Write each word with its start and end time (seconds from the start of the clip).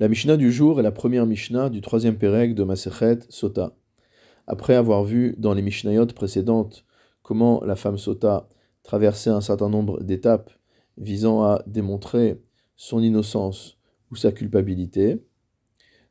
La 0.00 0.08
Mishnah 0.08 0.36
du 0.36 0.50
jour 0.50 0.80
est 0.80 0.82
la 0.82 0.90
première 0.90 1.24
Mishnah 1.24 1.70
du 1.70 1.80
troisième 1.80 2.18
Pérec 2.18 2.56
de 2.56 2.64
Masechet 2.64 3.20
Sota. 3.28 3.76
Après 4.48 4.74
avoir 4.74 5.04
vu 5.04 5.36
dans 5.38 5.54
les 5.54 5.62
Mishnayot 5.62 6.06
précédentes 6.06 6.84
comment 7.22 7.62
la 7.64 7.76
femme 7.76 7.96
Sota 7.96 8.48
traversait 8.82 9.30
un 9.30 9.40
certain 9.40 9.68
nombre 9.68 10.02
d'étapes 10.02 10.50
visant 10.98 11.44
à 11.44 11.62
démontrer 11.68 12.42
son 12.74 13.00
innocence 13.00 13.78
ou 14.10 14.16
sa 14.16 14.32
culpabilité, 14.32 15.22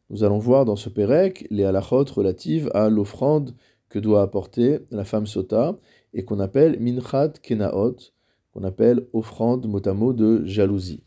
nous 0.10 0.24
allons 0.24 0.40
voir 0.40 0.64
dans 0.64 0.78
ce 0.78 0.88
Pérec 0.88 1.46
les 1.50 1.66
halachot 1.66 2.06
relatives 2.06 2.72
à 2.74 2.88
l'offrande 2.88 3.54
que 3.90 4.00
doit 4.00 4.22
apporter 4.22 4.80
la 4.92 5.04
femme 5.04 5.28
Sota 5.28 5.78
et 6.14 6.24
qu'on 6.24 6.40
appelle 6.40 6.80
Minchat 6.80 7.34
Kenaot, 7.42 7.98
qu'on 8.54 8.64
appelle 8.64 9.10
offrande 9.12 9.68
motamo 9.68 10.14
de 10.14 10.46
jalousie. 10.46 11.04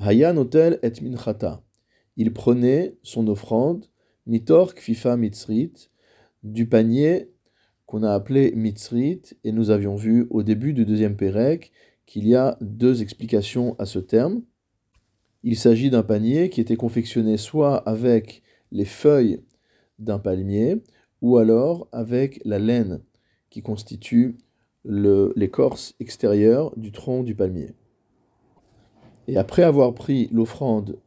Hayan 0.00 0.36
Otel 0.36 0.78
et 0.84 0.92
Minchata. 1.02 1.60
Il 2.16 2.32
prenait 2.32 2.96
son 3.02 3.26
offrande, 3.26 3.86
mitor 4.26 4.76
kfifa 4.76 5.16
mitzrit, 5.16 5.90
du 6.44 6.68
panier 6.68 7.32
qu'on 7.84 8.04
a 8.04 8.12
appelé 8.12 8.52
mitzrit, 8.54 9.22
et 9.42 9.50
nous 9.50 9.70
avions 9.70 9.96
vu 9.96 10.28
au 10.30 10.44
début 10.44 10.72
du 10.72 10.84
deuxième 10.84 11.16
Pérec 11.16 11.72
qu'il 12.06 12.28
y 12.28 12.36
a 12.36 12.56
deux 12.60 13.02
explications 13.02 13.74
à 13.80 13.86
ce 13.86 13.98
terme. 13.98 14.42
Il 15.42 15.56
s'agit 15.56 15.90
d'un 15.90 16.04
panier 16.04 16.48
qui 16.48 16.60
était 16.60 16.76
confectionné 16.76 17.36
soit 17.36 17.76
avec 17.78 18.42
les 18.70 18.84
feuilles 18.84 19.42
d'un 19.98 20.20
palmier, 20.20 20.76
ou 21.22 21.38
alors 21.38 21.88
avec 21.90 22.40
la 22.44 22.60
laine 22.60 23.00
qui 23.50 23.62
constitue 23.62 24.38
l'écorce 24.84 25.96
extérieure 25.98 26.72
du 26.76 26.92
tronc 26.92 27.24
du 27.24 27.34
palmier. 27.34 27.74
Et 29.28 29.36
après 29.36 29.62
avoir 29.62 29.94
pris 29.94 30.28
l'offrande 30.32 30.98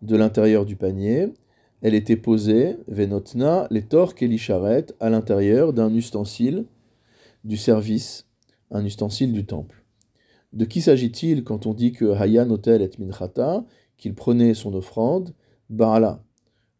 de 0.00 0.16
l'intérieur 0.16 0.64
du 0.64 0.76
panier, 0.76 1.28
elle 1.82 1.94
était 1.94 2.16
posée, 2.16 2.78
venotna, 2.88 3.68
les 3.70 3.82
torques 3.82 4.22
et 4.22 4.28
l'isharet, 4.28 4.86
à 4.98 5.10
l'intérieur 5.10 5.74
d'un 5.74 5.92
ustensile 5.94 6.64
du 7.44 7.58
service, 7.58 8.26
un 8.70 8.84
ustensile 8.84 9.32
du 9.32 9.44
temple. 9.44 9.84
De 10.54 10.64
qui 10.64 10.80
s'agit-il 10.80 11.44
quand 11.44 11.66
on 11.66 11.74
dit 11.74 11.92
que 11.92 12.06
Hayan 12.06 12.48
Hotel 12.50 12.80
et 12.80 12.90
Minchata, 12.98 13.62
qu'il 13.98 14.14
prenait 14.14 14.54
son 14.54 14.72
offrande 14.72 15.34
Baala? 15.68 16.24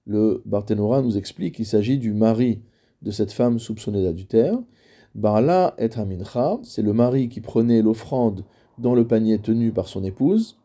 Le 0.06 0.42
Barthénora 0.46 1.02
nous 1.02 1.18
explique 1.18 1.56
qu'il 1.56 1.66
s'agit 1.66 1.98
du 1.98 2.14
mari 2.14 2.62
de 3.02 3.10
cette 3.10 3.32
femme 3.32 3.58
soupçonnée 3.58 4.02
d'adultère. 4.02 4.58
Baala 5.14 5.74
et 5.78 5.90
Hamincha, 5.94 6.58
c'est 6.62 6.82
le 6.82 6.94
mari 6.94 7.28
qui 7.28 7.42
prenait 7.42 7.82
l'offrande 7.82 8.44
dans 8.78 8.94
le 8.94 9.06
panier 9.06 9.38
tenu 9.38 9.72
par 9.72 9.88
son 9.88 10.02
épouse. 10.02 10.56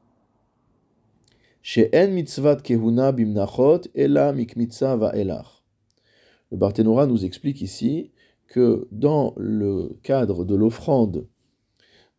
Le 6.51 6.57
Barthénora 6.57 7.05
nous 7.05 7.23
explique 7.23 7.61
ici 7.61 8.11
que 8.47 8.87
dans 8.91 9.35
le 9.37 9.95
cadre 10.01 10.43
de 10.43 10.55
l'offrande 10.55 11.27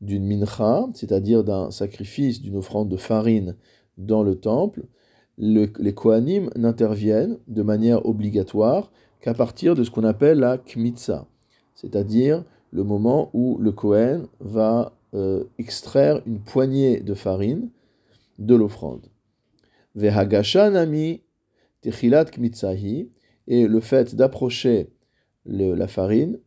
d'une 0.01 0.25
mincha, 0.25 0.87
c'est-à-dire 0.95 1.43
d'un 1.43 1.73
sacrifice, 1.73 2.41
d'une 2.41 2.57
offrande 2.57 2.89
de 2.89 2.97
farine 2.97 3.57
dans 3.99 4.23
le 4.23 4.37
temple, 4.37 4.85
les 5.39 5.95
Kohanim 5.95 6.51
n'interviennent 6.55 7.39
de 7.49 7.63
manière 7.63 8.07
obligatoire 8.07 8.93
qu'à 9.21 9.35
partir 9.35 9.75
de 9.75 9.83
ce 9.83 9.91
qu'on 9.91 10.05
appelle 10.05 10.39
la 10.39 10.57
kmitza, 10.57 11.27
c'est-à-dire 11.75 12.45
le 12.71 12.85
moment 12.85 13.31
où 13.33 13.59
le 13.59 13.73
Kohen 13.73 14.27
va 14.41 14.93
euh, 15.15 15.45
extraire 15.59 16.23
une 16.27 16.39
poignée 16.39 17.01
de 17.01 17.15
farine 17.15 17.71
de 18.39 18.55
l'offrande. 18.55 19.09
Vehagashanami 19.95 21.23
techilat 21.83 22.27
kmitzahi, 22.27 23.11
et 23.49 23.67
le 23.67 23.81
fait 23.81 24.15
d'approcher 24.15 24.91
la 25.45 25.89
farine 25.89 26.39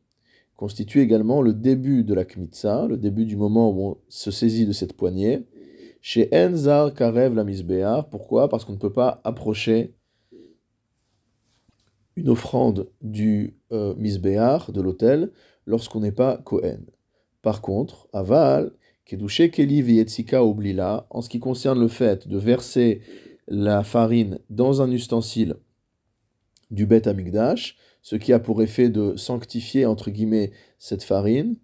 constitue 0.55 1.01
également 1.01 1.41
le 1.41 1.53
début 1.53 2.03
de 2.03 2.13
la 2.13 2.23
kmitza, 2.23 2.87
le 2.87 2.97
début 2.97 3.25
du 3.25 3.35
moment 3.35 3.71
où 3.71 3.81
on 3.81 3.97
se 4.07 4.31
saisit 4.31 4.65
de 4.65 4.71
cette 4.71 4.93
poignée. 4.93 5.45
Chez 6.01 6.29
Enzar 6.31 6.93
Karev 6.93 7.33
la 7.33 7.43
misbéar, 7.43 8.09
pourquoi? 8.09 8.47
Parce 8.47 8.63
qu'on 8.63 8.73
ne 8.73 8.77
peut 8.77 8.93
pas 8.93 9.21
approcher 9.23 9.95
une 12.15 12.29
offrande 12.29 12.89
du 13.01 13.57
euh, 13.73 13.93
misbéar, 13.95 14.71
de 14.71 14.81
l'autel, 14.81 15.31
lorsqu'on 15.65 15.99
n'est 15.99 16.13
pas 16.13 16.37
Kohen. 16.37 16.85
Par 17.41 17.61
contre, 17.61 18.07
Aval, 18.13 18.71
Kedushe 19.03 19.51
Keli 19.51 19.81
Vietzika 19.81 20.43
en 20.43 21.21
ce 21.21 21.29
qui 21.29 21.39
concerne 21.39 21.79
le 21.79 21.87
fait 21.87 22.27
de 22.27 22.37
verser 22.37 23.01
la 23.47 23.83
farine 23.83 24.39
dans 24.49 24.81
un 24.81 24.91
ustensile 24.91 25.55
du 26.71 26.85
Bet 26.85 27.07
Amigdash, 27.07 27.77
ce 28.01 28.15
qui 28.15 28.33
a 28.33 28.39
pour 28.39 28.61
effet 28.61 28.89
de 28.89 29.15
sanctifier, 29.15 29.85
entre 29.85 30.09
guillemets, 30.11 30.51
cette 30.77 31.03
farine. 31.03 31.55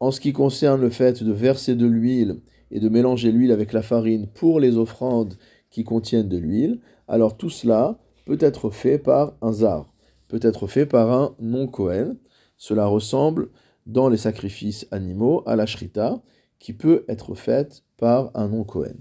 En 0.00 0.10
ce 0.10 0.20
qui 0.20 0.32
concerne 0.32 0.80
le 0.80 0.90
fait 0.90 1.22
de 1.22 1.32
verser 1.32 1.74
de 1.74 1.86
l'huile 1.86 2.40
et 2.70 2.80
de 2.80 2.88
mélanger 2.88 3.32
l'huile 3.32 3.52
avec 3.52 3.72
la 3.72 3.82
farine 3.82 4.28
pour 4.28 4.60
les 4.60 4.76
offrandes 4.76 5.34
qui 5.70 5.84
contiennent 5.84 6.28
de 6.28 6.38
l'huile, 6.38 6.80
alors 7.08 7.36
tout 7.36 7.50
cela 7.50 7.98
peut 8.24 8.38
être 8.40 8.70
fait 8.70 8.98
par 8.98 9.36
un 9.42 9.52
zar, 9.52 9.92
peut 10.28 10.40
être 10.42 10.66
fait 10.66 10.86
par 10.86 11.12
un 11.12 11.34
non-Kohen. 11.40 12.16
Cela 12.56 12.86
ressemble 12.86 13.50
dans 13.86 14.08
les 14.08 14.16
sacrifices 14.16 14.86
animaux 14.90 15.42
à 15.46 15.56
la 15.56 15.66
shrita, 15.66 16.22
qui 16.58 16.72
peut 16.72 17.04
être 17.08 17.34
faite 17.34 17.84
par 17.96 18.30
un 18.34 18.48
non-Kohen. 18.48 18.98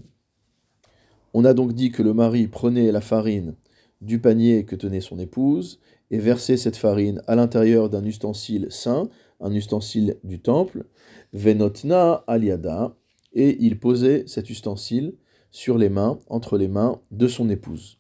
On 1.40 1.46
a 1.46 1.54
donc 1.54 1.74
dit 1.74 1.92
que 1.92 2.02
le 2.02 2.16
mari 2.16 2.48
prenait 2.48 2.92
la 2.92 3.00
farine 3.00 3.54
du 4.02 4.20
panier 4.20 4.66
que 4.66 4.76
tenait 4.76 5.02
son 5.02 5.20
épouse 5.20 5.80
et 6.10 6.18
versait 6.18 6.58
cette 6.58 6.78
farine 6.78 7.22
à 7.28 7.36
l'intérieur 7.36 7.92
d'un 7.92 8.04
ustensile 8.06 8.66
saint, 8.72 9.08
un 9.40 9.54
ustensile 9.54 10.18
du 10.24 10.42
temple, 10.42 10.86
venotna 11.34 12.24
aliada, 12.26 12.98
et 13.34 13.56
il 13.64 13.80
posait 13.80 14.24
cet 14.26 14.50
ustensile 14.50 15.14
sur 15.52 15.78
les 15.78 15.90
mains, 15.90 16.20
entre 16.26 16.58
les 16.58 16.68
mains 16.68 17.02
de 17.12 17.28
son 17.28 17.52
épouse. 17.52 18.00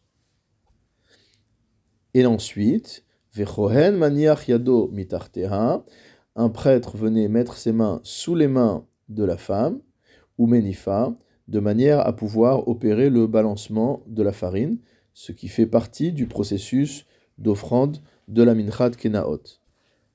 Et 2.15 2.25
ensuite, 2.25 3.05
vechohen 3.35 4.01
un 6.35 6.49
prêtre 6.49 6.97
venait 6.97 7.27
mettre 7.27 7.57
ses 7.57 7.71
mains 7.71 7.99
sous 8.01 8.33
les 8.33 8.47
mains 8.47 8.87
de 9.09 9.23
la 9.23 9.37
femme, 9.37 9.79
ou 10.39 10.47
menifa, 10.47 11.15
de 11.47 11.59
manière 11.59 12.05
à 12.05 12.15
pouvoir 12.15 12.67
opérer 12.67 13.09
le 13.09 13.27
balancement 13.27 14.03
de 14.07 14.23
la 14.23 14.33
farine, 14.33 14.77
ce 15.13 15.31
qui 15.31 15.47
fait 15.47 15.65
partie 15.65 16.11
du 16.11 16.27
processus 16.27 17.05
d'offrande 17.37 17.97
de 18.27 18.43
la 18.43 18.53
minchat 18.53 18.91
kenaot. 18.91 19.41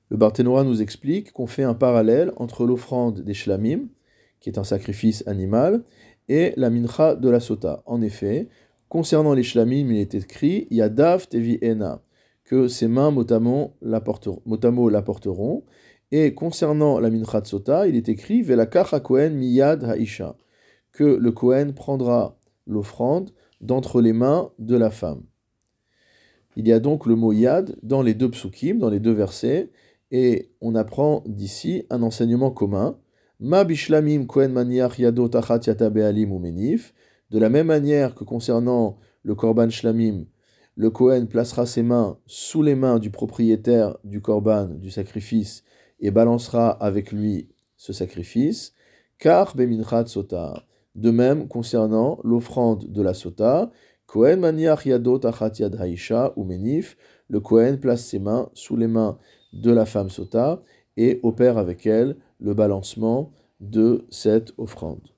Le 0.09 0.17
Barthénora 0.17 0.63
nous 0.63 0.81
explique 0.81 1.31
qu'on 1.31 1.47
fait 1.47 1.63
un 1.63 1.73
parallèle 1.73 2.31
entre 2.37 2.65
l'offrande 2.65 3.21
des 3.21 3.33
shlamim, 3.33 3.87
qui 4.39 4.49
est 4.49 4.59
un 4.59 4.63
sacrifice 4.63 5.23
animal, 5.27 5.83
et 6.29 6.53
la 6.55 6.69
mincha 6.69 7.15
de 7.15 7.29
la 7.29 7.39
sota. 7.39 7.81
En 7.85 8.01
effet, 8.01 8.47
concernant 8.89 9.33
les 9.33 9.43
shlamim, 9.43 9.89
il 9.89 9.97
est 9.97 10.13
écrit 10.13 10.67
Yadav 10.69 11.27
tevi 11.27 11.57
ena, 11.61 12.01
que 12.43 12.67
ses 12.67 12.87
mains 12.87 13.11
motamo 13.11 13.73
l'apporteront, 13.81 15.63
et 16.11 16.33
concernant 16.35 16.99
la 16.99 17.09
mincha 17.09 17.41
de 17.41 17.47
sota, 17.47 17.87
il 17.87 17.95
est 17.95 18.07
écrit 18.07 18.43
Velakach 18.43 18.93
miyad 19.09 19.83
haisha, 19.83 20.35
que 20.93 21.03
le 21.03 21.31
Kohen 21.31 21.73
prendra 21.73 22.37
l'offrande 22.65 23.31
d'entre 23.61 24.01
les 24.01 24.13
mains 24.13 24.51
de 24.59 24.77
la 24.77 24.91
femme. 24.91 25.23
Il 26.55 26.67
y 26.67 26.71
a 26.71 26.79
donc 26.79 27.05
le 27.05 27.15
mot 27.15 27.33
yad 27.33 27.75
dans 27.81 28.01
les 28.01 28.13
deux 28.13 28.29
psukim, 28.29 28.77
dans 28.77 28.89
les 28.89 28.99
deux 28.99 29.11
versets, 29.11 29.71
et 30.11 30.51
on 30.61 30.75
apprend 30.75 31.23
d'ici 31.25 31.85
un 31.89 32.03
enseignement 32.03 32.51
commun. 32.51 32.97
Ma 33.39 33.63
bishlamim 33.63 34.25
kohen 34.25 34.53
maniach 34.53 35.01
tachat 35.31 35.61
ou. 36.29 36.39
De 37.31 37.39
la 37.39 37.49
même 37.49 37.67
manière 37.67 38.13
que 38.13 38.23
concernant 38.23 38.97
le 39.23 39.33
korban 39.33 39.69
shlamim, 39.69 40.25
le 40.75 40.89
Kohen 40.89 41.27
placera 41.27 41.65
ses 41.65 41.83
mains 41.83 42.17
sous 42.25 42.63
les 42.63 42.75
mains 42.75 42.99
du 42.99 43.11
propriétaire 43.11 43.97
du 44.03 44.21
korban, 44.21 44.65
du 44.65 44.89
sacrifice, 44.89 45.63
et 45.99 46.11
balancera 46.11 46.69
avec 46.69 47.11
lui 47.11 47.49
ce 47.77 47.93
sacrifice. 47.93 48.73
Car. 49.19 49.55
De 50.95 51.11
même, 51.11 51.47
concernant 51.47 52.19
l'offrande 52.23 52.91
de 52.91 53.01
la 53.01 53.13
sota, 53.13 53.71
Kohen 54.05 54.39
maniach 54.39 54.85
yadot 54.85 55.21
yad 55.59 55.75
haisha 55.79 56.33
ou 56.35 56.43
menif, 56.43 56.97
le 57.29 57.39
Kohen 57.39 57.79
place 57.79 58.05
ses 58.05 58.19
mains 58.19 58.49
sous 58.53 58.75
les 58.75 58.87
mains 58.87 59.17
de 59.53 59.71
la 59.71 59.85
femme 59.85 60.09
sota 60.09 60.61
et 60.97 61.19
opère 61.23 61.57
avec 61.57 61.85
elle 61.87 62.17
le 62.39 62.53
balancement 62.53 63.31
de 63.59 64.05
cette 64.09 64.53
offrande. 64.57 65.12